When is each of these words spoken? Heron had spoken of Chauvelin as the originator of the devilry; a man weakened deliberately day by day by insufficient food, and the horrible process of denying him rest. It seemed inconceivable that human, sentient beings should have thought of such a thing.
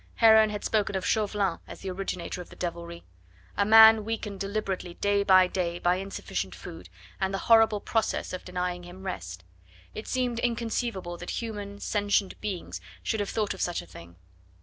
Heron 0.15 0.49
had 0.49 0.65
spoken 0.65 0.95
of 0.95 1.05
Chauvelin 1.05 1.59
as 1.67 1.81
the 1.81 1.91
originator 1.91 2.41
of 2.41 2.49
the 2.49 2.55
devilry; 2.55 3.03
a 3.55 3.63
man 3.63 4.03
weakened 4.03 4.39
deliberately 4.39 4.95
day 4.95 5.21
by 5.23 5.45
day 5.45 5.77
by 5.77 5.97
insufficient 5.97 6.55
food, 6.55 6.89
and 7.19 7.31
the 7.31 7.37
horrible 7.45 7.79
process 7.79 8.33
of 8.33 8.43
denying 8.43 8.81
him 8.81 9.03
rest. 9.03 9.43
It 9.93 10.07
seemed 10.07 10.39
inconceivable 10.39 11.17
that 11.17 11.39
human, 11.43 11.79
sentient 11.79 12.41
beings 12.41 12.81
should 13.03 13.19
have 13.19 13.29
thought 13.29 13.53
of 13.53 13.61
such 13.61 13.83
a 13.83 13.85
thing. 13.85 14.15